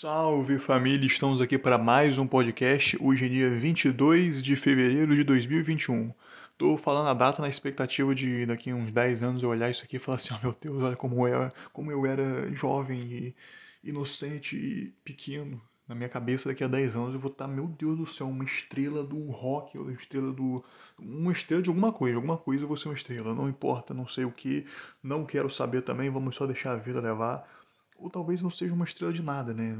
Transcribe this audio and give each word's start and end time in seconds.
Salve 0.00 0.60
família, 0.60 1.08
estamos 1.08 1.40
aqui 1.40 1.58
para 1.58 1.76
mais 1.76 2.18
um 2.18 2.24
podcast. 2.24 2.96
Hoje 3.00 3.26
é 3.26 3.28
dia 3.28 3.50
22 3.50 4.40
de 4.40 4.54
fevereiro 4.54 5.12
de 5.12 5.24
2021. 5.24 6.14
Tô 6.56 6.78
falando 6.78 7.08
a 7.08 7.14
data 7.14 7.42
na 7.42 7.48
expectativa 7.48 8.14
de 8.14 8.46
daqui 8.46 8.72
uns 8.72 8.92
10 8.92 9.24
anos 9.24 9.42
eu 9.42 9.48
olhar 9.48 9.68
isso 9.68 9.82
aqui 9.82 9.96
e 9.96 9.98
falar 9.98 10.14
assim: 10.14 10.34
oh, 10.34 10.38
meu 10.40 10.56
Deus, 10.60 10.84
olha 10.84 10.94
como 10.94 11.26
eu, 11.26 11.50
como 11.72 11.90
eu 11.90 12.06
era 12.06 12.48
jovem 12.54 13.00
e 13.00 13.34
inocente 13.82 14.56
e 14.56 14.94
pequeno. 15.02 15.60
Na 15.88 15.96
minha 15.96 16.08
cabeça, 16.08 16.48
daqui 16.48 16.62
a 16.62 16.68
10 16.68 16.94
anos 16.94 17.14
eu 17.14 17.20
vou 17.20 17.32
estar, 17.32 17.48
meu 17.48 17.66
Deus 17.66 17.98
do 17.98 18.06
céu, 18.06 18.28
uma 18.28 18.44
estrela 18.44 19.02
do 19.02 19.18
rock, 19.32 19.76
uma 19.76 19.92
estrela 19.92 20.32
do. 20.32 20.64
Uma 20.96 21.32
estrela 21.32 21.60
de 21.60 21.70
alguma 21.70 21.92
coisa, 21.92 22.14
alguma 22.14 22.38
coisa 22.38 22.62
eu 22.62 22.68
vou 22.68 22.76
ser 22.76 22.86
uma 22.86 22.94
estrela. 22.94 23.34
Não 23.34 23.48
importa, 23.48 23.92
não 23.92 24.06
sei 24.06 24.24
o 24.24 24.30
que, 24.30 24.64
não 25.02 25.26
quero 25.26 25.50
saber 25.50 25.82
também, 25.82 26.08
vamos 26.08 26.36
só 26.36 26.46
deixar 26.46 26.74
a 26.74 26.76
vida 26.76 27.00
levar 27.00 27.58
ou 27.98 28.08
talvez 28.08 28.40
não 28.40 28.48
seja 28.48 28.72
uma 28.72 28.84
estrela 28.84 29.12
de 29.12 29.22
nada, 29.22 29.52
né? 29.52 29.76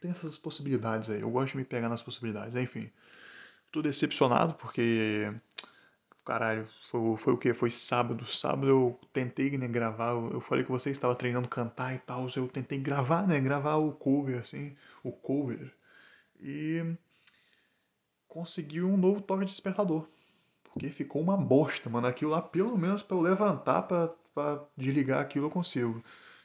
Tem 0.00 0.10
essas 0.10 0.38
possibilidades 0.38 1.08
aí. 1.10 1.20
Eu 1.20 1.30
gosto 1.30 1.52
de 1.52 1.58
me 1.58 1.64
pegar 1.64 1.88
nas 1.88 2.02
possibilidades. 2.02 2.54
Enfim, 2.56 2.90
tô 3.70 3.82
decepcionado 3.82 4.54
porque. 4.54 5.32
Caralho, 6.24 6.68
foi, 6.88 7.16
foi 7.16 7.32
o 7.32 7.38
que? 7.38 7.52
Foi 7.52 7.70
sábado. 7.70 8.24
Sábado 8.26 8.68
eu 8.68 9.00
tentei 9.12 9.56
né, 9.58 9.66
gravar. 9.66 10.12
Eu 10.12 10.40
falei 10.40 10.64
que 10.64 10.70
você 10.70 10.90
estava 10.90 11.14
treinando 11.14 11.48
cantar 11.48 11.94
e 11.94 11.98
tal. 11.98 12.26
Eu 12.36 12.46
tentei 12.46 12.78
gravar, 12.78 13.26
né? 13.26 13.40
Gravar 13.40 13.76
o 13.76 13.92
cover, 13.92 14.38
assim. 14.38 14.76
O 15.02 15.10
cover. 15.10 15.72
E. 16.40 16.84
Consegui 18.28 18.82
um 18.82 18.96
novo 18.96 19.20
toque 19.20 19.44
de 19.44 19.50
despertador. 19.50 20.06
Porque 20.64 20.90
ficou 20.90 21.20
uma 21.20 21.36
bosta, 21.36 21.90
mano. 21.90 22.06
Aquilo 22.06 22.30
lá, 22.30 22.40
pelo 22.40 22.76
menos 22.78 23.02
para 23.02 23.16
eu 23.16 23.20
levantar, 23.20 23.82
para 23.82 24.64
desligar 24.76 25.20
aquilo, 25.20 25.46
eu 25.46 25.50
consigo. 25.50 26.02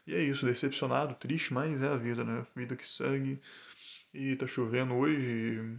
E 0.07 0.16
é 0.16 0.23
isso, 0.23 0.45
decepcionado, 0.45 1.16
triste, 1.16 1.53
mas 1.53 1.81
é 1.81 1.88
a 1.88 1.97
vida, 1.97 2.23
né? 2.23 2.39
A 2.39 2.59
vida 2.59 2.75
que 2.77 2.88
segue. 2.88 3.41
E 4.13 4.35
tá 4.38 4.48
chovendo 4.48 4.93
hoje. 4.95 5.77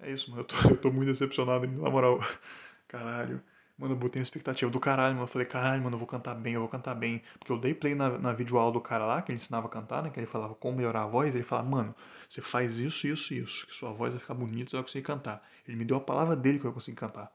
É 0.00 0.10
isso, 0.12 0.30
mano. 0.30 0.42
Eu 0.42 0.46
tô, 0.46 0.56
eu 0.70 0.76
tô 0.76 0.92
muito 0.92 1.08
decepcionado, 1.08 1.66
na 1.66 1.90
moral. 1.90 2.20
Caralho. 2.88 3.40
Mano, 3.78 3.94
eu 3.94 3.98
botei 3.98 4.20
uma 4.20 4.24
expectativa 4.24 4.70
do 4.70 4.78
caralho, 4.80 5.14
mano. 5.14 5.24
Eu 5.24 5.28
falei, 5.28 5.46
caralho, 5.46 5.82
mano, 5.82 5.94
eu 5.94 5.98
vou 5.98 6.06
cantar 6.06 6.34
bem, 6.34 6.54
eu 6.54 6.60
vou 6.60 6.68
cantar 6.68 6.94
bem. 6.94 7.22
Porque 7.38 7.52
eu 7.52 7.58
dei 7.58 7.74
play 7.74 7.94
na, 7.94 8.18
na 8.18 8.32
videoaula 8.32 8.72
do 8.72 8.80
cara 8.80 9.04
lá, 9.06 9.22
que 9.22 9.32
ele 9.32 9.36
ensinava 9.36 9.66
a 9.66 9.70
cantar, 9.70 10.02
né? 10.02 10.10
Que 10.10 10.20
ele 10.20 10.26
falava 10.26 10.54
como 10.54 10.76
melhorar 10.76 11.02
a 11.04 11.06
voz. 11.06 11.34
Ele 11.34 11.44
falava, 11.44 11.68
mano, 11.68 11.94
você 12.28 12.40
faz 12.42 12.78
isso, 12.80 13.06
isso, 13.08 13.34
isso. 13.34 13.66
Que 13.66 13.74
sua 13.74 13.92
voz 13.92 14.12
vai 14.12 14.20
ficar 14.20 14.34
bonita, 14.34 14.70
você 14.70 14.76
vai 14.76 14.84
conseguir 14.84 15.04
cantar. 15.06 15.42
Ele 15.66 15.76
me 15.76 15.84
deu 15.84 15.96
a 15.96 16.00
palavra 16.00 16.36
dele 16.36 16.58
que 16.58 16.66
eu 16.66 16.70
ia 16.70 16.74
conseguir 16.74 16.96
cantar. 16.96 17.32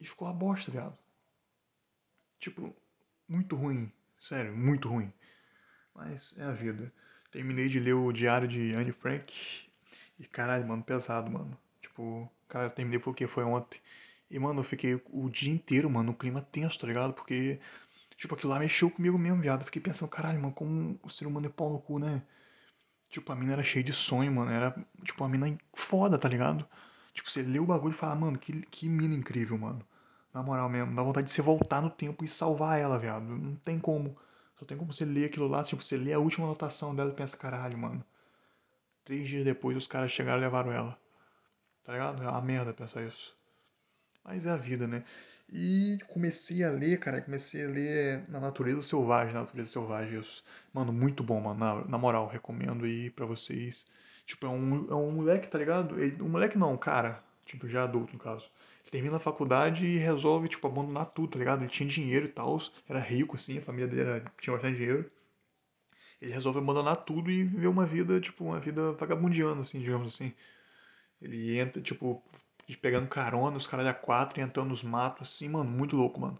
E 0.00 0.06
ficou 0.06 0.28
uma 0.28 0.34
bosta, 0.34 0.70
viado. 0.70 0.96
Tipo, 2.38 2.74
muito 3.28 3.56
ruim. 3.56 3.92
Sério, 4.20 4.56
muito 4.56 4.88
ruim. 4.88 5.12
Mas 5.94 6.38
é 6.38 6.44
a 6.44 6.52
vida. 6.52 6.92
Terminei 7.32 7.68
de 7.68 7.80
ler 7.80 7.94
o 7.94 8.12
diário 8.12 8.48
de 8.48 8.72
Anne 8.74 8.92
Frank. 8.92 9.68
E 10.18 10.26
caralho, 10.26 10.66
mano, 10.68 10.82
pesado, 10.84 11.30
mano. 11.30 11.56
Tipo, 11.80 12.30
cara, 12.48 12.66
eu 12.66 12.70
terminei 12.70 13.00
foi 13.00 13.12
o 13.12 13.16
que? 13.16 13.26
Foi 13.26 13.44
ontem. 13.44 13.80
E, 14.30 14.38
mano, 14.38 14.60
eu 14.60 14.64
fiquei 14.64 15.00
o 15.10 15.28
dia 15.30 15.52
inteiro, 15.52 15.90
mano, 15.90 16.12
no 16.12 16.18
clima 16.18 16.42
tenso, 16.42 16.78
tá 16.80 16.86
ligado? 16.86 17.14
Porque, 17.14 17.60
tipo, 18.16 18.34
aquilo 18.34 18.52
lá 18.52 18.58
mexeu 18.60 18.90
comigo 18.90 19.18
mesmo, 19.18 19.40
viado. 19.42 19.62
Eu 19.62 19.66
fiquei 19.66 19.82
pensando, 19.82 20.10
caralho, 20.10 20.40
mano, 20.40 20.54
como 20.54 20.98
o 21.02 21.10
ser 21.10 21.26
humano 21.26 21.46
é 21.46 21.50
pau 21.50 21.70
no 21.72 21.80
cu, 21.80 21.98
né? 21.98 22.22
Tipo, 23.10 23.32
a 23.32 23.36
mina 23.36 23.52
era 23.54 23.62
cheia 23.64 23.84
de 23.84 23.92
sonho, 23.92 24.32
mano. 24.32 24.50
Era, 24.50 24.74
tipo, 25.04 25.22
uma 25.24 25.30
mina 25.30 25.58
foda, 25.74 26.18
tá 26.18 26.28
ligado? 26.28 26.66
Tipo, 27.14 27.30
você 27.30 27.42
lê 27.42 27.58
o 27.60 27.66
bagulho 27.66 27.92
e 27.94 27.96
fala, 27.96 28.14
mano, 28.16 28.38
que, 28.38 28.62
que 28.66 28.88
mina 28.88 29.14
incrível, 29.14 29.58
mano. 29.58 29.84
Na 30.32 30.42
moral 30.42 30.68
mesmo, 30.68 30.94
dá 30.94 31.02
vontade 31.02 31.26
de 31.26 31.32
você 31.32 31.42
voltar 31.42 31.82
no 31.82 31.90
tempo 31.90 32.24
e 32.24 32.28
salvar 32.28 32.78
ela, 32.78 32.98
viado. 32.98 33.24
Não 33.24 33.56
tem 33.56 33.78
como. 33.78 34.16
Só 34.58 34.64
tem 34.64 34.76
como 34.76 34.92
você 34.92 35.04
ler 35.04 35.26
aquilo 35.26 35.48
lá, 35.48 35.64
tipo, 35.64 35.82
você 35.82 35.96
lê 35.96 36.12
a 36.12 36.18
última 36.18 36.46
anotação 36.46 36.94
dela 36.94 37.10
e 37.10 37.14
pensa, 37.14 37.36
caralho, 37.36 37.76
mano. 37.78 38.04
Três 39.04 39.28
dias 39.28 39.44
depois 39.44 39.76
os 39.76 39.86
caras 39.86 40.12
chegaram 40.12 40.38
e 40.38 40.42
levaram 40.42 40.72
ela. 40.72 40.96
Tá 41.82 41.92
ligado? 41.92 42.22
É 42.22 42.28
uma 42.28 42.40
merda 42.40 42.72
pensar 42.72 43.02
isso. 43.02 43.34
Mas 44.24 44.46
é 44.46 44.50
a 44.50 44.56
vida, 44.56 44.86
né? 44.86 45.02
E 45.52 45.98
comecei 46.08 46.62
a 46.62 46.70
ler, 46.70 46.98
cara, 47.00 47.20
comecei 47.22 47.64
a 47.64 47.68
ler 47.68 48.28
Na 48.28 48.38
Natureza 48.38 48.82
Selvagem, 48.82 49.34
Na 49.34 49.40
Natureza 49.40 49.70
Selvagem, 49.70 50.20
isso. 50.20 50.44
Mano, 50.72 50.92
muito 50.92 51.24
bom, 51.24 51.40
mano. 51.40 51.58
Na, 51.58 51.84
na 51.86 51.98
moral, 51.98 52.28
recomendo 52.28 52.84
aí 52.84 53.10
pra 53.10 53.26
vocês. 53.26 53.86
Tipo, 54.26 54.46
é 54.46 54.48
um, 54.50 54.90
é 54.90 54.94
um 54.94 55.10
moleque, 55.10 55.48
tá 55.48 55.58
ligado? 55.58 55.98
Ele, 55.98 56.22
um 56.22 56.28
moleque 56.28 56.56
não, 56.56 56.76
cara, 56.76 57.22
tipo, 57.44 57.68
já 57.68 57.84
adulto 57.84 58.12
no 58.12 58.18
caso. 58.18 58.48
Ele 58.82 58.90
termina 58.90 59.16
a 59.16 59.20
faculdade 59.20 59.86
e 59.86 59.98
resolve, 59.98 60.48
tipo, 60.48 60.66
abandonar 60.66 61.06
tudo, 61.06 61.32
tá 61.32 61.38
ligado? 61.38 61.62
Ele 61.62 61.70
tinha 61.70 61.88
dinheiro 61.88 62.26
e 62.26 62.28
tal, 62.28 62.58
era 62.88 63.00
rico, 63.00 63.36
assim, 63.36 63.58
a 63.58 63.62
família 63.62 63.88
dele 63.88 64.02
era, 64.02 64.32
tinha 64.40 64.54
bastante 64.54 64.76
dinheiro. 64.76 65.10
Ele 66.20 66.32
resolve 66.32 66.58
abandonar 66.58 66.96
tudo 66.96 67.30
e 67.30 67.44
viver 67.44 67.68
uma 67.68 67.86
vida, 67.86 68.20
tipo, 68.20 68.44
uma 68.44 68.60
vida 68.60 68.92
vagabundiana, 68.92 69.62
assim, 69.62 69.80
digamos 69.80 70.14
assim. 70.14 70.32
Ele 71.20 71.58
entra, 71.58 71.80
tipo, 71.80 72.22
pegando 72.76 73.08
carona, 73.08 73.56
os 73.56 73.66
caras 73.66 73.86
a 73.86 73.94
quatro, 73.94 74.40
e 74.40 74.42
entrando 74.42 74.68
nos 74.68 74.82
matos, 74.82 75.28
assim, 75.28 75.48
mano, 75.48 75.70
muito 75.70 75.96
louco, 75.96 76.20
mano. 76.20 76.38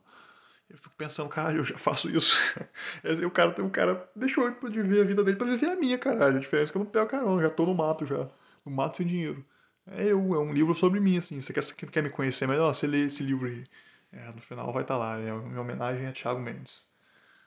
Eu 0.68 0.78
fico 0.78 0.94
pensando, 0.96 1.28
caralho, 1.28 1.58
eu 1.58 1.64
já 1.64 1.76
faço 1.76 2.08
isso. 2.08 2.36
o 3.26 3.30
cara, 3.30 3.62
o 3.62 3.70
cara 3.70 4.08
deixou 4.14 4.48
de 4.50 4.82
viver 4.82 5.02
a 5.02 5.04
vida 5.04 5.24
dele 5.24 5.36
pra 5.36 5.46
viver 5.46 5.66
a 5.66 5.76
minha, 5.76 5.98
caralho. 5.98 6.36
A 6.36 6.40
diferença 6.40 6.70
é 6.70 6.72
que 6.72 6.78
eu 6.78 6.84
não 6.84 6.90
pego 6.90 7.08
carona, 7.08 7.42
já 7.42 7.50
tô 7.50 7.66
no 7.66 7.74
mato 7.74 8.06
já. 8.06 8.28
No 8.64 8.70
mato 8.70 8.98
sem 8.98 9.06
dinheiro. 9.06 9.44
É 9.86 10.04
eu, 10.04 10.34
é 10.34 10.38
um 10.38 10.52
livro 10.52 10.74
sobre 10.74 11.00
mim, 11.00 11.18
assim. 11.18 11.40
Você 11.40 11.52
quer, 11.52 11.62
quer 11.90 12.02
me 12.02 12.10
conhecer 12.10 12.46
melhor? 12.46 12.72
Você 12.74 12.86
lê 12.86 13.06
esse 13.06 13.22
livro 13.22 13.46
aí. 13.48 13.64
É, 14.12 14.32
no 14.32 14.40
final 14.40 14.72
vai 14.72 14.82
estar 14.82 14.94
tá 14.94 14.98
lá. 14.98 15.18
É 15.18 15.32
uma 15.32 15.60
homenagem 15.60 16.06
a 16.06 16.12
Thiago 16.12 16.40
Mendes. 16.40 16.82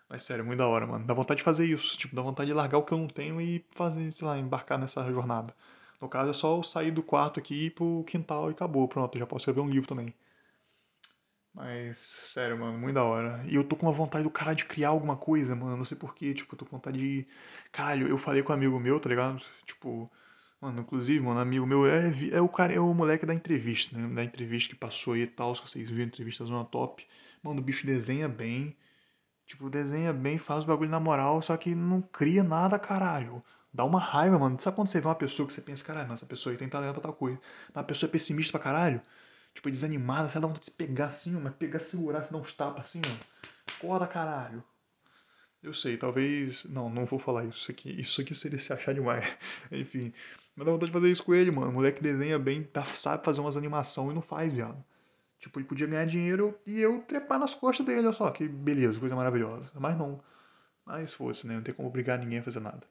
Mas 0.09 0.23
sério, 0.23 0.45
muito 0.45 0.59
da 0.59 0.67
hora, 0.67 0.87
mano. 0.87 1.05
Dá 1.05 1.13
vontade 1.13 1.39
de 1.39 1.43
fazer 1.43 1.65
isso. 1.65 1.97
Tipo, 1.97 2.15
dá 2.15 2.21
vontade 2.21 2.49
de 2.49 2.55
largar 2.55 2.77
o 2.77 2.83
que 2.83 2.93
eu 2.93 2.97
não 2.97 3.07
tenho 3.07 3.41
e 3.41 3.65
fazer, 3.71 4.11
sei 4.13 4.27
lá, 4.27 4.37
embarcar 4.37 4.77
nessa 4.79 5.09
jornada. 5.11 5.55
No 6.01 6.09
caso, 6.09 6.31
é 6.31 6.33
só 6.33 6.57
eu 6.57 6.63
sair 6.63 6.91
do 6.91 7.03
quarto 7.03 7.39
aqui 7.39 7.55
e 7.55 7.65
ir 7.67 7.71
pro 7.71 8.03
quintal 8.05 8.49
e 8.49 8.53
acabou. 8.53 8.87
Pronto, 8.87 9.17
já 9.17 9.25
posso 9.25 9.43
escrever 9.43 9.61
um 9.61 9.69
livro 9.69 9.87
também. 9.87 10.13
Mas, 11.53 11.99
sério, 11.99 12.57
mano, 12.59 12.77
muito 12.79 12.95
da 12.95 13.03
hora. 13.03 13.43
E 13.47 13.55
eu 13.55 13.63
tô 13.63 13.75
com 13.75 13.85
uma 13.85 13.91
vontade 13.93 14.23
do 14.23 14.29
cara 14.31 14.53
de 14.53 14.65
criar 14.65 14.89
alguma 14.89 15.15
coisa, 15.15 15.55
mano. 15.55 15.77
Não 15.77 15.85
sei 15.85 15.97
porquê, 15.97 16.33
tipo, 16.33 16.53
eu 16.53 16.57
tô 16.59 16.65
com 16.65 16.77
vontade 16.77 16.97
de. 16.97 17.27
Caralho, 17.71 18.07
eu 18.07 18.17
falei 18.17 18.41
com 18.43 18.51
um 18.51 18.55
amigo 18.55 18.79
meu, 18.79 18.99
tá 18.99 19.07
ligado? 19.09 19.41
Tipo, 19.65 20.11
Mano, 20.63 20.79
inclusive, 20.79 21.19
mano, 21.19 21.41
amigo 21.41 21.65
meu 21.65 21.85
é, 21.85 22.13
é 22.31 22.39
o 22.39 22.47
cara, 22.47 22.71
é 22.73 22.79
o 22.79 22.93
moleque 22.93 23.25
da 23.25 23.33
entrevista, 23.33 23.97
né? 23.97 24.07
Da 24.15 24.23
entrevista 24.23 24.69
que 24.69 24.79
passou 24.79 25.11
aí 25.13 25.23
e 25.23 25.27
tal, 25.27 25.53
se 25.53 25.61
vocês 25.61 25.89
viram 25.89 26.03
a 26.05 26.07
entrevista 26.07 26.45
Zona 26.45 26.63
Top. 26.63 27.05
Mano, 27.43 27.59
o 27.59 27.61
bicho 27.61 27.85
desenha 27.85 28.29
bem. 28.29 28.73
Tipo, 29.45 29.69
desenha 29.69 30.13
bem, 30.13 30.37
faz 30.37 30.63
o 30.63 30.67
bagulho 30.67 30.89
na 30.89 31.01
moral, 31.01 31.41
só 31.41 31.57
que 31.57 31.75
não 31.75 32.01
cria 32.01 32.43
nada, 32.45 32.79
caralho. 32.79 33.43
Dá 33.73 33.83
uma 33.85 33.99
raiva, 33.99 34.39
mano. 34.39 34.57
Sabe 34.61 34.77
quando 34.77 34.87
você 34.87 35.01
vê 35.01 35.07
uma 35.07 35.15
pessoa 35.15 35.45
que 35.47 35.53
você 35.53 35.61
pensa, 35.61 35.83
caralho, 35.83 36.13
essa 36.13 36.25
pessoa 36.25 36.53
aí 36.53 36.57
tem 36.57 36.69
talento 36.69 36.93
pra 36.93 37.03
tal 37.03 37.13
coisa. 37.13 37.39
Mas 37.73 37.83
a 37.83 37.85
pessoa 37.85 38.09
é 38.09 38.13
pessimista 38.13 38.57
pra 38.57 38.63
caralho. 38.63 39.01
Tipo, 39.53 39.69
desanimada, 39.69 40.29
você 40.29 40.39
dá 40.39 40.47
vontade 40.47 40.61
de 40.61 40.71
se 40.71 40.77
pegar 40.77 41.07
assim, 41.07 41.39
mas 41.41 41.53
pegar, 41.55 41.79
segurar, 41.79 42.23
se 42.23 42.31
dar 42.31 42.37
uns 42.39 42.53
tapas 42.53 42.85
assim, 42.85 43.01
ó. 43.01 43.27
Foda, 43.81 44.07
caralho. 44.07 44.63
Eu 45.63 45.73
sei, 45.73 45.97
talvez. 45.97 46.65
Não, 46.65 46.89
não 46.89 47.05
vou 47.05 47.17
falar 47.19 47.45
isso 47.45 47.71
aqui. 47.71 47.89
Isso 47.99 48.21
aqui 48.21 48.35
seria 48.35 48.59
se 48.59 48.71
achar 48.73 48.93
demais. 48.93 49.25
Enfim. 49.71 50.13
Mas 50.55 50.65
dá 50.65 50.71
vontade 50.71 50.91
de 50.91 50.93
fazer 50.93 51.11
isso 51.11 51.23
com 51.23 51.33
ele, 51.33 51.51
mano. 51.51 51.71
O 51.71 51.73
moleque 51.73 52.01
desenha 52.01 52.37
bem, 52.37 52.63
tá, 52.63 52.85
sabe 52.85 53.23
fazer 53.25 53.41
umas 53.41 53.57
animações 53.57 54.11
e 54.11 54.15
não 54.15 54.21
faz, 54.21 54.53
viado. 54.53 54.83
Tipo, 55.39 55.59
ele 55.59 55.67
podia 55.67 55.87
ganhar 55.87 56.05
dinheiro 56.05 56.57
e 56.65 56.79
eu 56.79 57.01
trepar 57.01 57.39
nas 57.39 57.53
costas 57.53 57.85
dele, 57.85 57.99
olha 57.99 58.13
só, 58.13 58.29
que 58.31 58.47
beleza, 58.47 58.99
coisa 58.99 59.15
maravilhosa. 59.15 59.71
Mas 59.79 59.97
não. 59.97 60.21
Mas 60.85 61.13
fosse, 61.13 61.47
né? 61.47 61.55
Não 61.55 61.63
tem 61.63 61.73
como 61.73 61.87
obrigar 61.87 62.19
ninguém 62.19 62.39
a 62.39 62.43
fazer 62.43 62.59
nada. 62.59 62.87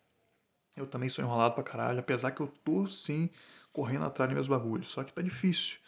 Eu 0.77 0.87
também 0.87 1.09
sou 1.09 1.25
enrolado 1.25 1.55
pra 1.55 1.65
caralho, 1.65 2.01
apesar 2.01 2.31
que 2.33 2.41
eu 2.41 2.49
tô 2.65 2.87
sim 2.87 3.31
correndo 3.73 4.05
atrás 4.07 4.29
dos 4.29 4.35
meus 4.35 4.49
bagulhos. 4.49 4.91
Só 4.91 5.05
que 5.05 5.13
tá 5.13 5.23
difícil. 5.23 5.79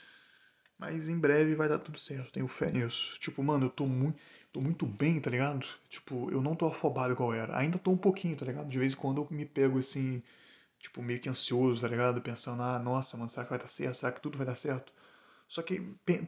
Mas 0.79 1.09
em 1.09 1.19
breve 1.19 1.55
vai 1.55 1.69
dar 1.69 1.79
tudo 1.79 1.99
certo, 1.99 2.33
tenho 2.33 2.49
fé 2.49 2.71
nisso. 2.71 3.19
Tipo, 3.21 3.43
mano, 3.43 3.67
eu 3.67 3.71
tô 3.71 3.87
muito, 3.87 4.19
tô 4.53 4.61
muito 4.61 4.87
bem, 4.87 5.21
tá 5.21 5.31
ligado? 5.31 5.67
Tipo, 5.89 6.31
eu 6.31 6.43
não 6.43 6.55
tô 6.55 6.67
afobado 6.67 7.13
igual 7.13 7.33
era. 7.33 7.57
Ainda 7.57 7.79
tô 7.79 7.91
um 7.93 7.97
pouquinho, 7.97 8.37
tá 8.37 8.45
ligado? 8.45 8.69
De 8.69 8.79
vez 8.79 8.93
em 8.93 8.97
quando 8.97 9.23
eu 9.23 9.29
me 9.31 9.47
pego 9.47 9.79
assim, 9.79 10.23
tipo, 10.79 11.03
meio 11.03 11.21
que 11.21 11.29
ansioso, 11.29 11.81
tá 11.81 11.89
ligado? 11.89 12.21
Pensando, 12.23 12.63
ah, 12.63 12.79
nossa, 12.79 13.17
mano, 13.17 13.29
será 13.29 13.45
que 13.45 13.51
vai 13.51 13.59
dar 13.59 13.69
certo? 13.69 13.97
Será 13.99 14.13
que 14.13 14.21
tudo 14.21 14.39
vai 14.39 14.47
dar 14.47 14.55
certo? 14.55 14.93
Só 15.49 15.63
que 15.63 15.81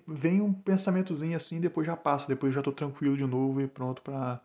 vem 0.06 0.40
um 0.40 0.52
pensamentozinho 0.52 1.36
assim, 1.36 1.60
depois 1.60 1.86
já 1.86 1.96
passa, 1.96 2.28
depois 2.28 2.54
já 2.54 2.62
tô 2.62 2.72
tranquilo 2.72 3.16
de 3.16 3.26
novo 3.26 3.60
e 3.60 3.68
pronto 3.68 4.02
pra, 4.02 4.40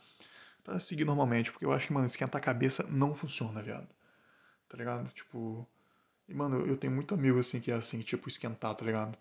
pra 0.64 0.80
seguir 0.80 1.06
normalmente. 1.06 1.52
Porque 1.52 1.66
eu 1.66 1.72
acho 1.74 1.88
que, 1.88 1.94
mano, 1.94 2.06
esquentar 2.06 2.42
a 2.42 2.46
cabeça 2.46 2.84
não 2.90 3.14
funciona, 3.16 3.62
viado. 3.62 3.88
Tá 4.70 4.78
ligado? 4.78 5.10
Tipo. 5.14 5.68
E, 6.30 6.34
mano, 6.34 6.66
eu 6.68 6.78
tenho 6.78 6.94
muito 6.94 7.14
amigo 7.16 7.40
assim 7.40 7.60
que 7.60 7.72
é 7.72 7.76
assim, 7.76 8.02
tipo, 8.02 8.30
esquentar, 8.30 8.76
tá 8.76 8.86
ligado? 8.86 9.18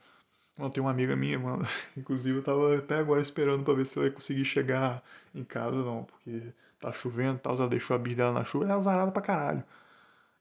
Mano, 0.57 0.71
tem 0.73 0.83
uma 0.83 0.91
amiga 0.91 1.17
minha, 1.17 1.39
mano. 1.39 1.65
Inclusive 1.97 2.39
eu 2.39 2.45
tava 2.45 2.79
até 2.79 2.97
agora 2.99 3.21
esperando 3.23 3.65
pra 3.65 3.75
ver 3.75 3.87
se 3.87 3.99
ela 3.99 4.09
ia 4.09 4.13
conseguir 4.13 4.45
chegar 4.45 5.03
em 5.35 5.45
casa 5.45 5.77
não, 5.77 6.05
porque 6.05 6.53
tá 6.81 6.93
chovendo 6.93 7.37
e 7.39 7.41
tal, 7.41 7.57
ela 7.57 7.69
deixou 7.69 7.97
a 7.97 7.99
bicha 7.99 8.17
dela 8.19 8.33
na 8.33 8.45
chuva, 8.45 8.65
ela 8.65 8.75
é 8.75 8.77
azarada 8.77 9.13
pra 9.13 9.23
caralho. 9.23 9.65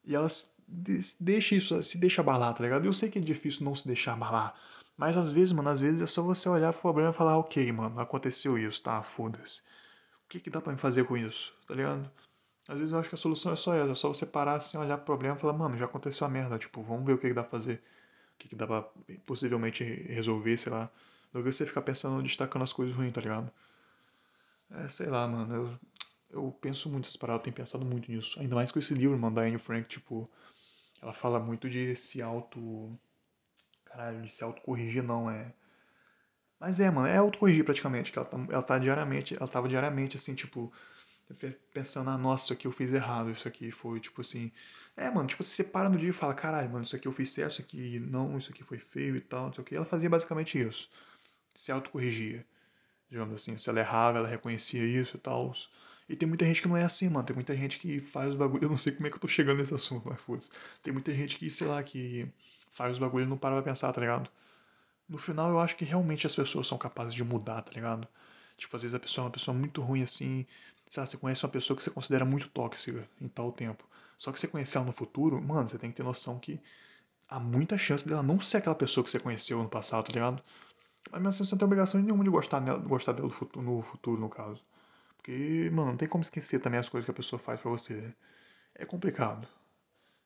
E 0.09 0.15
ela 0.15 0.25
deixa 1.19 1.53
isso, 1.53 1.83
se 1.83 1.99
deixa 1.99 2.21
abalar, 2.21 2.55
tá 2.55 2.63
ligado? 2.63 2.83
Eu 2.83 2.91
sei 2.91 3.11
que 3.11 3.19
é 3.19 3.21
difícil 3.21 3.63
não 3.63 3.75
se 3.75 3.87
deixar 3.87 4.13
abalar. 4.13 4.55
Mas 4.97 5.15
às 5.15 5.29
vezes, 5.29 5.51
mano, 5.51 5.69
às 5.69 5.79
vezes 5.79 6.01
é 6.01 6.05
só 6.07 6.23
você 6.23 6.49
olhar 6.49 6.73
pro 6.73 6.81
problema 6.81 7.11
e 7.11 7.13
falar, 7.13 7.37
ok, 7.37 7.71
mano, 7.71 7.99
aconteceu 7.99 8.57
isso, 8.57 8.81
tá, 8.81 9.03
foda-se. 9.03 9.61
O 10.25 10.27
que 10.27 10.39
que 10.39 10.49
dá 10.49 10.59
pra 10.59 10.73
me 10.73 10.79
fazer 10.79 11.05
com 11.05 11.15
isso, 11.15 11.53
tá 11.67 11.75
ligado? 11.75 12.09
Às 12.67 12.77
vezes 12.77 12.91
eu 12.91 12.97
acho 12.99 13.07
que 13.07 13.13
a 13.13 13.19
solução 13.19 13.53
é 13.53 13.55
só 13.55 13.75
essa, 13.75 13.91
é 13.91 13.95
só 13.95 14.07
você 14.07 14.25
parar 14.25 14.55
assim, 14.55 14.79
olhar 14.79 14.97
pro 14.97 15.05
problema 15.05 15.35
e 15.35 15.39
falar, 15.39 15.53
mano, 15.53 15.77
já 15.77 15.85
aconteceu 15.85 16.25
a 16.25 16.29
merda, 16.29 16.57
tipo, 16.57 16.81
vamos 16.81 17.05
ver 17.05 17.13
o 17.13 17.17
que, 17.19 17.27
que 17.27 17.33
dá 17.35 17.43
pra 17.43 17.51
fazer, 17.51 17.75
o 17.75 18.39
que, 18.39 18.47
que 18.49 18.55
dá 18.55 18.65
pra 18.65 18.81
possivelmente 19.27 19.83
resolver, 19.83 20.57
sei 20.57 20.71
lá. 20.71 20.89
Do 21.31 21.43
que 21.43 21.51
você 21.51 21.67
ficar 21.67 21.83
pensando, 21.83 22.23
destacando 22.23 22.63
as 22.63 22.73
coisas 22.73 22.95
ruins, 22.95 23.13
tá 23.13 23.21
ligado? 23.21 23.51
É, 24.71 24.87
sei 24.87 25.07
lá, 25.07 25.27
mano, 25.27 25.55
eu, 25.55 25.79
eu 26.31 26.51
penso 26.61 26.89
muito 26.89 27.05
nessas 27.05 27.17
paradas, 27.17 27.39
eu 27.39 27.43
tenho 27.45 27.55
pensado 27.55 27.85
muito 27.85 28.11
nisso. 28.11 28.39
Ainda 28.39 28.55
mais 28.55 28.71
com 28.71 28.79
esse 28.79 28.93
livro, 28.93 29.17
mano, 29.17 29.35
da 29.35 29.43
Anne 29.43 29.57
Frank, 29.57 29.87
tipo, 29.87 30.29
ela 31.01 31.13
fala 31.13 31.39
muito 31.39 31.69
de 31.69 31.95
se 31.95 32.21
auto. 32.21 32.97
Caralho, 33.85 34.21
de 34.21 34.33
se 34.33 34.43
autocorrigir 34.43 35.03
não, 35.03 35.29
é. 35.29 35.53
Mas 36.59 36.79
é, 36.79 36.91
mano, 36.91 37.07
é 37.07 37.17
autocorrigir 37.17 37.63
praticamente, 37.63 38.11
que 38.11 38.19
ela 38.19 38.27
tá, 38.27 38.37
ela 38.49 38.63
tá 38.63 38.77
diariamente, 38.77 39.35
ela 39.35 39.47
tava 39.47 39.67
diariamente 39.67 40.17
assim, 40.17 40.35
tipo, 40.35 40.71
pensando, 41.73 42.09
ah, 42.09 42.17
nossa, 42.17 42.45
isso 42.45 42.53
aqui 42.53 42.67
eu 42.67 42.71
fiz 42.71 42.91
errado, 42.93 43.31
isso 43.31 43.47
aqui 43.47 43.71
foi, 43.71 43.99
tipo 43.99 44.21
assim. 44.21 44.51
É, 44.95 45.09
mano, 45.09 45.27
tipo, 45.27 45.43
você 45.43 45.63
para 45.63 45.89
no 45.89 45.97
dia 45.97 46.09
e 46.09 46.13
fala, 46.13 46.33
caralho, 46.33 46.69
mano, 46.69 46.83
isso 46.83 46.95
aqui 46.95 47.07
eu 47.07 47.11
fiz 47.11 47.31
certo, 47.31 47.53
isso 47.53 47.61
aqui 47.61 47.99
não, 47.99 48.37
isso 48.37 48.51
aqui 48.51 48.63
foi 48.63 48.79
feio 48.79 49.15
e 49.15 49.21
tal, 49.21 49.47
não 49.47 49.53
sei 49.53 49.61
o 49.61 49.65
que. 49.65 49.75
Ela 49.75 49.85
fazia 49.85 50.09
basicamente 50.09 50.59
isso. 50.59 50.89
Se 51.55 51.71
autocorrigia. 51.71 52.45
Digamos 53.09 53.41
assim, 53.41 53.57
se 53.57 53.69
ela 53.69 53.79
errava, 53.79 54.19
ela 54.19 54.27
reconhecia 54.27 54.85
isso 54.85 55.17
e 55.17 55.19
tal. 55.19 55.53
E 56.09 56.15
tem 56.15 56.27
muita 56.27 56.45
gente 56.45 56.61
que 56.61 56.67
não 56.67 56.75
é 56.75 56.83
assim, 56.83 57.07
mano. 57.09 57.25
Tem 57.25 57.35
muita 57.35 57.55
gente 57.55 57.77
que 57.79 58.01
faz 58.01 58.31
os 58.31 58.35
bagulho. 58.35 58.63
Eu 58.63 58.69
não 58.69 58.77
sei 58.77 58.91
como 58.93 59.07
é 59.07 59.09
que 59.11 59.15
eu 59.17 59.21
tô 59.21 59.27
chegando 59.27 59.59
nesse 59.59 59.73
assunto, 59.75 60.09
mas 60.09 60.19
foda-se. 60.21 60.49
Tem 60.81 60.91
muita 60.91 61.13
gente 61.13 61.37
que, 61.37 61.49
sei 61.49 61.67
lá, 61.67 61.83
que 61.83 62.27
faz 62.71 62.93
os 62.93 62.99
bagulho 62.99 63.25
e 63.25 63.27
não 63.27 63.37
para 63.37 63.55
pra 63.55 63.63
pensar, 63.63 63.93
tá 63.93 64.01
ligado? 64.01 64.29
No 65.07 65.17
final 65.17 65.49
eu 65.49 65.59
acho 65.59 65.75
que 65.75 65.85
realmente 65.85 66.27
as 66.27 66.35
pessoas 66.35 66.67
são 66.67 66.77
capazes 66.77 67.13
de 67.13 67.23
mudar, 67.23 67.61
tá 67.61 67.71
ligado? 67.73 68.07
Tipo, 68.57 68.75
às 68.75 68.83
vezes 68.83 68.95
a 68.95 68.99
pessoa 68.99 69.25
é 69.25 69.27
uma 69.27 69.31
pessoa 69.31 69.55
muito 69.55 69.81
ruim 69.81 70.01
assim, 70.01 70.45
sei 70.89 71.01
lá, 71.01 71.05
você 71.05 71.17
conhece 71.17 71.45
uma 71.45 71.51
pessoa 71.51 71.77
que 71.77 71.83
você 71.83 71.89
considera 71.91 72.25
muito 72.25 72.49
tóxica 72.49 73.07
em 73.21 73.27
tal 73.27 73.51
tempo. 73.51 73.87
Só 74.17 74.31
que 74.31 74.39
você 74.39 74.47
conhecer 74.47 74.77
ela 74.77 74.85
no 74.85 74.91
futuro, 74.91 75.41
mano, 75.41 75.69
você 75.69 75.77
tem 75.77 75.89
que 75.89 75.97
ter 75.97 76.03
noção 76.03 76.37
que 76.39 76.59
há 77.29 77.39
muita 77.39 77.77
chance 77.77 78.07
dela 78.07 78.21
não 78.23 78.39
ser 78.41 78.57
aquela 78.57 78.75
pessoa 78.75 79.03
que 79.03 79.11
você 79.11 79.19
conheceu 79.19 79.61
no 79.63 79.69
passado, 79.69 80.07
tá 80.07 80.13
ligado? 80.13 80.43
Mas 81.11 81.21
mesmo 81.21 81.29
assim 81.29 81.45
você 81.45 81.55
não 81.55 81.59
tem 81.59 81.65
obrigação 81.65 82.01
nenhuma 82.01 82.23
de 82.23 82.29
gostar, 82.29 82.59
nela, 82.61 82.79
gostar 82.79 83.13
dela 83.13 83.27
no 83.27 83.33
futuro, 83.33 83.65
no 83.65 83.81
futuro, 83.81 84.21
no 84.21 84.29
caso. 84.29 84.61
Porque, 85.19 85.69
mano, 85.71 85.91
não 85.91 85.97
tem 85.97 86.09
como 86.09 86.23
esquecer 86.23 86.59
também 86.61 86.79
as 86.79 86.89
coisas 86.89 87.05
que 87.05 87.11
a 87.11 87.15
pessoa 87.15 87.39
faz 87.39 87.61
para 87.61 87.71
você. 87.71 88.13
É 88.75 88.85
complicado. 88.85 89.47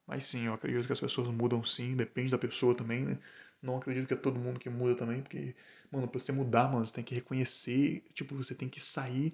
Mas 0.07 0.25
sim, 0.25 0.45
eu 0.47 0.53
acredito 0.53 0.85
que 0.87 0.93
as 0.93 0.99
pessoas 1.01 1.27
mudam 1.29 1.63
sim, 1.63 1.95
depende 1.95 2.31
da 2.31 2.37
pessoa 2.37 2.75
também, 2.75 3.05
né? 3.05 3.19
Não 3.61 3.77
acredito 3.77 4.07
que 4.07 4.13
é 4.13 4.17
todo 4.17 4.39
mundo 4.39 4.59
que 4.59 4.69
muda 4.69 4.95
também, 4.95 5.21
porque, 5.21 5.55
mano, 5.91 6.07
pra 6.07 6.19
você 6.19 6.31
mudar, 6.33 6.69
mano, 6.71 6.85
você 6.85 6.95
tem 6.95 7.03
que 7.03 7.15
reconhecer, 7.15 8.03
tipo, 8.13 8.35
você 8.35 8.55
tem 8.55 8.69
que 8.69 8.79
sair 8.81 9.33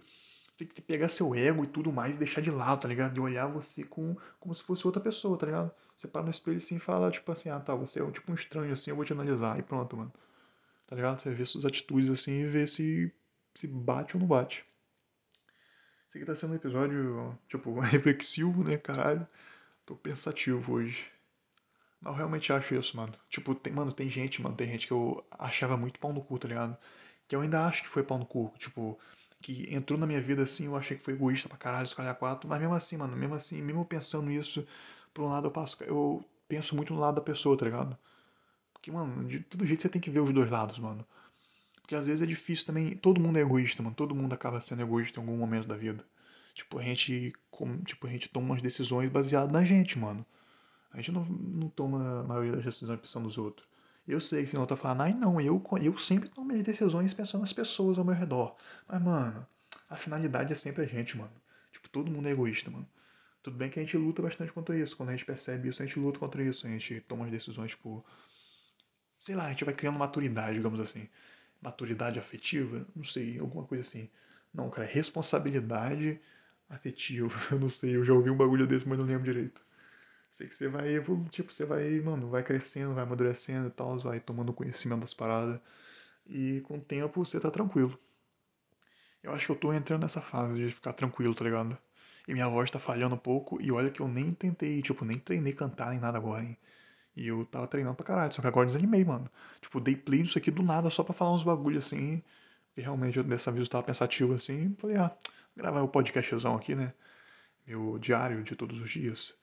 tem 0.57 0.67
que 0.67 0.81
pegar 0.81 1.09
seu 1.09 1.33
ego 1.35 1.63
e 1.63 1.67
tudo 1.67 1.91
mais 1.91 2.15
e 2.15 2.17
deixar 2.17 2.41
de 2.41 2.51
lado, 2.51 2.81
tá 2.81 2.88
ligado? 2.88 3.13
De 3.13 3.19
olhar 3.21 3.47
você 3.47 3.83
com, 3.83 4.15
como 4.39 4.53
se 4.53 4.63
fosse 4.63 4.85
outra 4.85 5.01
pessoa, 5.01 5.38
tá 5.38 5.45
ligado? 5.45 5.71
Você 5.95 6.07
para 6.07 6.23
no 6.23 6.29
espelho 6.29 6.57
assim 6.57 6.77
e 6.77 6.79
fala, 6.79 7.09
tipo 7.12 7.31
assim, 7.31 7.50
ah 7.50 7.59
tá, 7.59 7.73
você 7.75 8.01
é 8.01 8.12
tipo 8.12 8.31
um 8.31 8.35
estranho 8.35 8.73
assim, 8.73 8.91
eu 8.91 8.95
vou 8.95 9.05
te 9.05 9.13
analisar. 9.13 9.57
E 9.59 9.63
pronto, 9.63 9.95
mano. 9.97 10.13
Tá 10.88 10.95
ligado? 10.95 11.19
Você 11.19 11.33
vê 11.33 11.45
suas 11.45 11.65
atitudes 11.65 12.09
assim 12.09 12.41
e 12.41 12.47
vê 12.47 12.67
se, 12.67 13.13
se 13.55 13.67
bate 13.67 14.15
ou 14.17 14.21
não 14.21 14.27
bate. 14.27 14.65
Esse 16.09 16.17
aqui 16.17 16.25
tá 16.25 16.35
sendo 16.35 16.53
um 16.53 16.56
episódio, 16.56 17.38
tipo, 17.47 17.79
reflexivo, 17.79 18.67
né, 18.67 18.77
caralho? 18.77 19.27
Tô 19.85 19.95
pensativo 19.95 20.73
hoje. 20.73 21.06
Mas 22.01 22.11
eu 22.13 22.17
realmente 22.17 22.51
acho 22.53 22.75
isso, 22.75 22.97
mano. 22.97 23.13
Tipo, 23.29 23.56
tem, 23.56 23.73
mano, 23.73 23.91
tem 23.94 24.09
gente, 24.09 24.41
mano, 24.41 24.56
tem 24.56 24.67
gente 24.69 24.88
que 24.88 24.94
eu 24.94 25.23
achava 25.31 25.77
muito 25.77 26.00
pau 26.00 26.13
no 26.13 26.21
cu, 26.23 26.39
tá 26.39 26.47
ligado? 26.47 26.77
Que 27.27 27.35
eu 27.35 27.41
ainda 27.41 27.65
acho 27.67 27.83
que 27.83 27.89
foi 27.89 28.03
pau 28.03 28.17
no 28.17 28.25
cu. 28.25 28.53
Tipo, 28.57 29.00
que 29.41 29.73
entrou 29.73 30.00
na 30.00 30.07
minha 30.07 30.21
vida 30.21 30.44
assim, 30.44 30.65
eu 30.67 30.75
achei 30.77 30.97
que 30.97 31.03
foi 31.03 31.13
egoísta 31.13 31.50
pra 31.50 31.57
caralho, 31.57 31.85
escolher 31.85 32.15
quatro, 32.15 32.50
mas 32.50 32.59
mesmo 32.62 32.75
assim, 32.75 32.97
mano, 32.97 33.15
mesmo 33.17 33.35
assim, 33.35 33.62
mesmo 33.62 33.85
pensando 33.85 34.31
isso, 34.31 34.67
por 35.13 35.23
um 35.25 35.29
lado 35.29 35.47
eu 35.47 35.51
passo, 35.51 35.83
eu 35.83 36.23
penso 36.47 36.75
muito 36.75 36.94
no 36.94 37.00
lado 37.00 37.15
da 37.15 37.21
pessoa, 37.21 37.57
tá 37.57 37.65
ligado? 37.65 37.97
Porque, 38.73 38.91
mano, 38.91 39.27
de 39.27 39.39
todo 39.41 39.65
jeito 39.65 39.81
você 39.81 39.89
tem 39.89 40.01
que 40.01 40.09
ver 40.09 40.21
os 40.21 40.33
dois 40.33 40.50
lados, 40.51 40.79
mano. 40.79 41.05
Porque 41.89 41.95
às 41.95 42.06
vezes 42.06 42.21
é 42.21 42.25
difícil 42.27 42.68
também, 42.68 42.95
todo 42.95 43.19
mundo 43.19 43.39
é 43.39 43.41
egoísta, 43.41 43.81
mano, 43.81 43.95
todo 43.95 44.13
mundo 44.13 44.31
acaba 44.31 44.62
sendo 44.62 44.83
egoísta 44.83 45.19
em 45.19 45.24
algum 45.24 45.36
momento 45.36 45.68
da 45.68 45.75
vida. 45.75 46.06
Tipo, 46.53 46.77
a 46.77 46.83
gente, 46.83 47.33
tipo, 47.83 48.06
a 48.06 48.09
gente 48.12 48.30
toma 48.30 48.45
umas 48.45 48.62
decisões 48.62 49.09
baseadas 49.09 49.51
na 49.51 49.63
gente, 49.63 49.97
mano. 49.97 50.24
A 50.91 50.97
gente 50.97 51.12
não, 51.12 51.25
não 51.25 51.68
toma 51.68 52.19
a 52.19 52.24
maioria 52.24 52.51
das 52.51 52.63
decisões 52.63 53.00
pensando 53.00 53.24
nos 53.24 53.39
outros. 53.39 53.68
Eu 54.07 54.19
sei 54.19 54.44
que 54.44 54.50
você 54.51 54.56
não 54.56 54.68
tá 54.68 54.75
falando, 54.75 55.01
ai 55.01 55.15
não, 55.15 55.41
eu, 55.41 55.59
eu 55.81 55.97
sempre 55.97 56.30
tomo 56.30 56.50
minhas 56.50 56.63
decisões 56.63 57.12
pensando 57.12 57.41
nas 57.41 57.53
pessoas 57.53 57.97
ao 57.97 58.06
meu 58.06 58.13
redor. 58.13 58.56
Mas, 58.88 59.01
mano, 59.01 59.47
a 59.89 59.95
finalidade 59.95 60.53
é 60.53 60.56
sempre 60.56 60.83
a 60.83 60.88
gente, 60.88 61.18
mano. 61.18 61.33
Tipo, 61.71 61.89
todo 61.89 62.12
mundo 62.12 62.27
é 62.27 62.31
egoísta, 62.33 62.69
mano. 62.69 62.88
Tudo 63.41 63.57
bem 63.57 63.68
que 63.68 63.80
a 63.80 63.81
gente 63.81 63.97
luta 63.97 64.21
bastante 64.21 64.53
contra 64.53 64.77
isso. 64.77 64.95
Quando 64.95 65.09
a 65.09 65.13
gente 65.13 65.25
percebe 65.25 65.69
isso, 65.69 65.81
a 65.81 65.88
gente 65.88 65.97
luta 65.97 66.19
contra 66.19 66.44
isso. 66.44 66.68
A 66.68 66.69
gente 66.69 67.01
toma 67.01 67.25
as 67.25 67.31
decisões, 67.31 67.71
tipo. 67.71 68.06
Sei 69.18 69.36
lá, 69.36 69.47
a 69.47 69.50
gente 69.50 69.65
vai 69.65 69.74
criando 69.74 69.97
maturidade, 69.97 70.53
digamos 70.53 70.80
assim. 70.80 71.09
Maturidade 71.61 72.19
afetiva? 72.19 72.85
Não 72.95 73.03
sei, 73.03 73.39
alguma 73.39 73.65
coisa 73.65 73.83
assim. 73.83 74.09
Não, 74.53 74.69
cara, 74.69 74.88
responsabilidade 74.88 76.19
afetiva. 76.69 77.33
Eu 77.51 77.59
não 77.59 77.69
sei, 77.69 77.95
eu 77.95 78.06
já 78.06 78.13
ouvi 78.13 78.29
um 78.29 78.38
bagulho 78.38 78.67
desse, 78.67 78.88
mas 78.88 78.97
não 79.00 79.06
lembro 79.06 79.23
direito. 79.25 79.61
Sei 80.31 80.47
que 80.47 80.56
você 80.56 80.67
vai 80.69 80.89
evoluir, 80.89 81.29
tipo, 81.29 81.53
você 81.53 81.65
vai, 81.65 82.00
mano, 82.01 82.29
vai 82.29 82.44
crescendo, 82.44 82.94
vai 82.95 83.03
amadurecendo 83.03 83.67
e 83.69 83.71
tal, 83.71 84.00
vai 84.00 84.19
tomando 84.19 84.53
conhecimento 84.53 85.01
das 85.01 85.13
paradas. 85.13 85.59
E 86.27 86.61
com 86.61 86.77
o 86.77 86.81
tempo 86.81 87.25
você 87.25 87.39
tá 87.39 87.51
tranquilo. 87.51 88.00
Eu 89.23 89.33
acho 89.33 89.45
que 89.45 89.51
eu 89.51 89.55
tô 89.55 89.73
entrando 89.73 90.01
nessa 90.01 90.21
fase 90.21 90.55
de 90.55 90.71
ficar 90.73 90.91
tranquilo, 90.94 91.33
tá 91.35 91.44
ligado? 91.45 91.77
E 92.27 92.33
minha 92.33 92.47
voz 92.50 92.69
tá 92.69 92.79
falhando 92.79 93.15
um 93.15 93.17
pouco, 93.17 93.62
e 93.62 93.71
olha 93.71 93.89
que 93.89 94.01
eu 94.01 94.07
nem 94.07 94.31
tentei, 94.31 94.81
tipo, 94.81 95.03
nem 95.05 95.17
treinei 95.19 95.53
cantar 95.53 95.91
nem 95.91 96.00
nada 96.00 96.17
agora, 96.17 96.44
hein? 96.44 96.57
E 97.19 97.27
eu 97.27 97.45
tava 97.45 97.68
treinando 97.68 97.98
pra 97.98 98.06
caralho, 98.06 98.33
só 98.33 98.42
que 98.42 98.48
agora 98.48 98.66
desanimei, 98.66 99.04
mano. 99.04 99.30
Tipo, 99.60 99.81
dei 99.81 99.94
play 99.94 100.21
nisso 100.21 100.38
aqui 100.38 100.50
do 100.50 100.63
nada 100.63 100.89
só 100.89 101.04
pra 101.04 101.13
falar 101.13 101.33
uns 101.33 101.44
bagulho 101.44 101.77
assim. 101.77 102.24
E 102.77 102.81
realmente 102.81 103.18
eu, 103.18 103.25
dessa 103.25 103.51
vez 103.51 103.68
eu 103.68 103.69
tava 103.69 103.83
pensativo 103.83 104.33
assim. 104.33 104.74
Falei, 104.80 104.95
ah, 104.95 105.12
gravar 105.54 105.81
o 105.81 105.83
um 105.83 105.88
podcastzão 105.89 106.56
aqui, 106.56 106.75
né? 106.75 106.94
Meu 107.68 108.00
diário 108.00 108.42
de 108.42 108.56
todos 108.56 108.80
os 108.80 108.89
dias. 108.89 109.36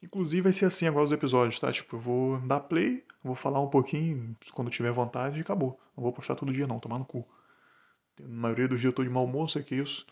Inclusive 0.00 0.42
vai 0.42 0.52
ser 0.52 0.66
assim 0.66 0.86
agora 0.86 1.04
os 1.04 1.10
episódios, 1.10 1.58
tá? 1.58 1.72
Tipo, 1.72 1.96
eu 1.96 2.00
vou 2.00 2.38
dar 2.42 2.60
play, 2.60 3.04
vou 3.24 3.34
falar 3.34 3.60
um 3.60 3.68
pouquinho 3.68 4.36
quando 4.52 4.70
tiver 4.70 4.92
vontade 4.92 5.38
e 5.38 5.40
acabou. 5.40 5.80
Não 5.96 6.04
vou 6.04 6.12
postar 6.12 6.36
todo 6.36 6.52
dia 6.52 6.68
não, 6.68 6.78
tomar 6.78 7.00
no 7.00 7.04
cu. 7.04 7.26
Na 8.20 8.28
maioria 8.28 8.68
dos 8.68 8.78
dias 8.78 8.92
eu 8.92 8.94
tô 8.94 9.02
de 9.02 9.10
mau 9.10 9.24
humor, 9.24 9.40
não 9.40 9.48
sei 9.48 9.62
o 9.62 9.64
que 9.64 9.74
é 9.74 9.78
isso. 9.78 10.06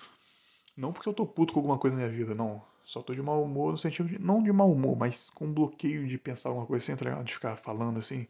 Não 0.76 0.92
porque 0.92 1.08
eu 1.08 1.14
tô 1.14 1.26
puto 1.26 1.52
com 1.52 1.60
alguma 1.60 1.78
coisa 1.78 1.96
na 1.96 2.02
minha 2.04 2.16
vida, 2.16 2.34
não. 2.34 2.62
Só 2.84 3.02
tô 3.02 3.14
de 3.14 3.22
mau 3.22 3.42
humor 3.42 3.72
no 3.72 3.78
sentido 3.78 4.08
de. 4.08 4.19
Não 4.19 4.42
de 4.42 4.52
mau 4.52 4.70
humor, 4.72 4.96
mas 4.96 5.30
com 5.30 5.52
bloqueio 5.52 6.06
de 6.06 6.18
pensar 6.18 6.49
alguma 6.50 6.66
coisa 6.66 6.85
assim, 6.85 6.97
tá 6.97 7.04
ligado? 7.04 7.25
De 7.25 7.35
ficar 7.35 7.56
falando 7.56 7.99
assim. 7.99 8.26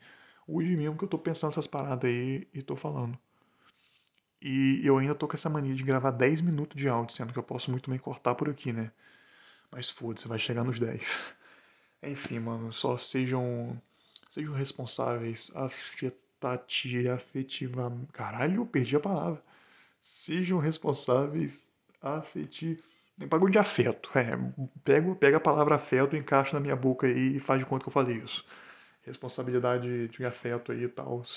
Hoje 0.47 0.76
mesmo 0.76 0.97
que 0.99 1.05
eu 1.05 1.09
tô 1.09 1.19
pensando 1.19 1.50
essas 1.52 1.67
paradas 1.67 2.11
aí 2.11 2.47
e 2.52 2.62
tô 2.62 2.76
falando. 2.76 3.19
E 4.43 4.85
eu 4.85 4.99
ainda 4.99 5.14
tô 5.14 5.28
com 5.28 5.35
essa 5.35 5.49
mania 5.49 5.75
de 5.75 5.83
gravar 5.85 6.11
10 6.11 6.40
minutos 6.40 6.78
de 6.81 6.88
áudio, 6.88 7.14
sendo 7.14 7.33
que 7.33 7.38
eu 7.38 7.43
posso 7.43 7.71
muito 7.71 7.88
bem 7.88 7.99
cortar 7.99 8.35
por 8.35 8.49
aqui, 8.50 8.73
né? 8.73 8.90
Mas 9.71 9.90
foda-se, 9.90 10.28
vai 10.28 10.38
chegar 10.38 10.64
nos 10.64 10.78
10. 10.81 11.35
Enfim, 12.02 12.40
mano, 12.40 12.73
só 12.73 12.99
sejam 12.99 13.81
sejam 14.28 14.55
responsáveis 14.55 15.52
afetati, 15.55 17.09
afetiva, 17.09 17.93
caralho, 18.12 18.67
perdi 18.67 18.97
a 18.97 19.00
palavra. 19.00 19.43
Sejam 20.00 20.59
responsáveis 20.59 21.69
afetivamente. 22.02 22.85
Bagulho 23.28 23.52
de 23.52 23.59
afeto, 23.59 24.11
é. 24.18 24.32
Pega, 24.85 25.14
pega 25.14 25.37
a 25.37 25.40
palavra 25.40 25.76
afeto, 25.76 26.16
encaixa 26.16 26.54
na 26.54 26.61
minha 26.61 26.75
boca 26.76 27.06
aí 27.06 27.37
e 27.37 27.40
faz 27.40 27.61
de 27.61 27.66
conta 27.66 27.85
que 27.85 27.88
eu 27.88 27.92
falei 27.92 28.16
isso. 28.18 28.44
Responsabilidade 29.02 30.09
de 30.09 30.25
afeto 30.25 30.73
aí 30.73 30.85
e 30.85 30.88
tal. 30.88 31.25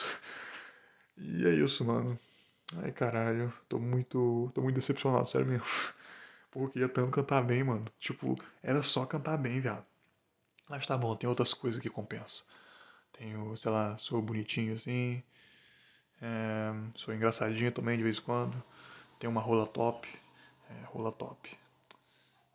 E 1.17 1.45
é 1.47 1.53
isso, 1.53 1.83
mano. 1.85 2.17
Ai, 2.77 2.91
caralho, 2.91 3.53
tô 3.69 3.79
muito, 3.79 4.51
tô 4.53 4.61
muito 4.61 4.75
decepcionado, 4.75 5.29
sério 5.29 5.47
mesmo. 5.47 5.65
Pô, 6.51 6.67
queria 6.69 6.89
tanto 6.89 7.11
cantar 7.11 7.43
bem, 7.43 7.63
mano. 7.63 7.85
Tipo, 7.99 8.35
era 8.63 8.83
só 8.83 9.05
cantar 9.05 9.37
bem, 9.37 9.59
viado. 9.59 9.85
Mas 10.69 10.85
tá 10.87 10.97
bom, 10.97 11.15
tem 11.15 11.29
outras 11.29 11.53
coisas 11.53 11.81
que 11.81 11.89
compensa. 11.89 12.43
Tenho, 13.13 13.55
sei 13.57 13.71
lá, 13.71 13.97
sou 13.97 14.21
bonitinho 14.21 14.75
assim. 14.75 15.23
É, 16.21 16.71
sou 16.95 17.13
engraçadinho 17.13 17.71
também 17.71 17.97
de 17.97 18.03
vez 18.03 18.17
em 18.17 18.21
quando. 18.21 18.61
Tenho 19.19 19.31
uma 19.31 19.41
rola 19.41 19.67
top. 19.67 20.07
É, 20.69 20.85
rola 20.85 21.11
top. 21.11 21.57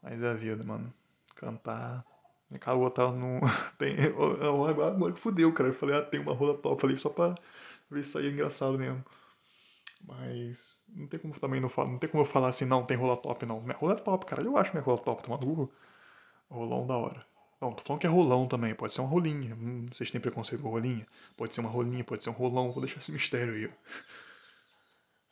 Mas 0.02 0.22
é 0.22 0.30
a 0.30 0.34
vida, 0.34 0.62
mano. 0.64 0.92
Cantar. 1.36 2.04
Acabou, 2.52 2.90
tá 2.90 3.10
no. 3.12 3.40
tem, 3.78 3.96
agora, 4.00 4.88
agora 4.88 5.12
que 5.12 5.20
fudeu, 5.20 5.52
cara. 5.52 5.70
Eu 5.70 5.74
falei, 5.74 5.96
ah, 5.96 6.02
tem 6.02 6.20
uma 6.20 6.34
rola 6.34 6.56
top. 6.58 6.80
Falei 6.80 6.98
só 6.98 7.10
pra 7.10 7.34
ver 7.90 8.04
se 8.04 8.12
saía 8.12 8.30
engraçado 8.30 8.78
mesmo. 8.78 9.04
Mas 10.06 10.82
não 10.88 11.06
tem 11.06 11.20
como 11.20 11.38
também 11.38 11.60
não 11.60 11.68
falar. 11.68 11.90
Não 11.90 11.98
tem 11.98 12.10
como 12.10 12.22
eu 12.22 12.26
falar 12.26 12.48
assim, 12.48 12.64
não, 12.64 12.84
tem 12.84 12.96
rola 12.96 13.16
top, 13.16 13.46
não. 13.46 13.60
Minha 13.60 13.76
rola 13.76 13.94
é 13.94 13.96
top, 13.96 14.26
cara. 14.26 14.42
Eu 14.42 14.56
acho 14.56 14.72
minha 14.72 14.82
rola 14.82 14.98
top, 14.98 15.22
tá 15.22 15.28
maluco? 15.30 15.72
Rolão 16.50 16.86
da 16.86 16.96
hora. 16.96 17.26
Não, 17.60 17.72
tô 17.72 17.82
falando 17.82 18.00
que 18.00 18.06
é 18.06 18.10
rolão 18.10 18.46
também, 18.48 18.74
pode 18.74 18.94
ser 18.94 19.02
uma 19.02 19.10
rolinha. 19.10 19.54
Hum, 19.54 19.86
vocês 19.90 20.10
têm 20.10 20.20
preconceito 20.20 20.62
com 20.62 20.70
rolinha? 20.70 21.06
Pode 21.36 21.54
ser 21.54 21.60
uma 21.60 21.70
rolinha, 21.70 22.02
pode 22.04 22.24
ser 22.24 22.30
um 22.30 22.32
rolão, 22.34 22.72
vou 22.72 22.82
deixar 22.82 22.98
esse 22.98 23.12
mistério 23.12 23.54
aí. 23.54 23.70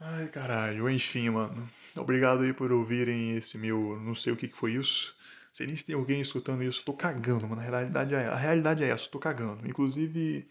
Ai, 0.01 0.29
caralho. 0.29 0.89
Enfim, 0.89 1.31
mano. 1.31 1.69
Obrigado 1.97 2.43
aí 2.43 2.53
por 2.53 2.71
ouvirem 2.73 3.37
esse 3.37 3.59
meu. 3.59 3.99
Não 4.01 4.15
sei 4.15 4.33
o 4.33 4.37
que, 4.37 4.49
que 4.49 4.57
foi 4.57 4.73
isso. 4.73 5.17
Sei 5.53 5.67
nem 5.67 5.75
se 5.75 5.87
tem 5.87 5.95
alguém 5.97 6.21
escutando 6.21 6.63
isso. 6.63 6.85
Tô 6.85 6.93
cagando, 6.93 7.49
mano. 7.49 7.61
A 7.61 7.65
realidade 7.65 8.15
é, 8.15 8.27
a 8.27 8.37
realidade 8.37 8.85
é 8.85 8.89
essa. 8.89 9.09
Tô 9.09 9.19
cagando. 9.19 9.67
Inclusive, 9.69 10.49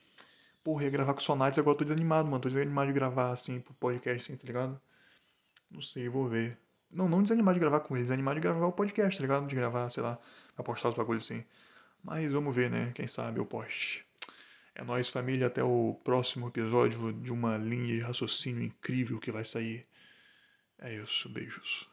porra, 0.63 0.84
ia 0.84 0.89
gravar 0.89 1.13
com 1.13 1.22
Sonites. 1.22 1.60
Agora 1.60 1.77
tô 1.77 1.86
desanimado, 1.86 2.30
mano. 2.30 2.42
Tô 2.42 2.50
desanimado 2.50 2.88
de 2.88 2.94
gravar 2.94 3.32
assim 3.32 3.60
pro 3.62 3.74
podcast, 3.75 4.32
assim, 4.32 4.38
tá 4.38 4.46
ligado? 4.48 4.80
Não 5.72 5.82
sei, 5.82 6.10
vou 6.10 6.27
ver. 6.27 6.58
Não, 6.92 7.08
não 7.10 7.22
desanimar 7.24 7.54
de 7.54 7.60
gravar 7.60 7.82
com 7.82 7.96
ele. 7.96 8.04
Desanimar 8.04 8.36
de 8.36 8.42
gravar 8.42 8.68
o 8.68 8.72
podcast, 8.74 9.18
tá 9.18 9.22
ligado? 9.22 9.48
De 9.48 9.56
gravar, 9.56 9.89
sei 9.89 10.04
lá, 10.04 10.20
pra 10.56 10.63
postar 10.63 10.89
os 10.89 10.96
bagulhos 10.96 11.25
assim. 11.25 11.44
Mas 12.04 12.32
vamos 12.32 12.56
ver, 12.56 12.70
né? 12.70 12.92
Quem 12.96 13.08
sabe 13.08 13.39
eu 13.39 13.46
poste. 13.46 14.07
É 14.79 14.84
nóis, 14.84 15.10
família. 15.10 15.48
Até 15.48 15.63
o 15.63 16.00
próximo 16.03 16.48
episódio 16.48 17.12
de 17.12 17.31
uma 17.31 17.57
linha 17.57 17.88
de 17.88 18.00
raciocínio 18.00 18.63
incrível 18.63 19.19
que 19.19 19.31
vai 19.31 19.43
sair. 19.43 19.88
É 20.77 20.93
isso. 20.93 21.27
Beijos. 21.29 21.89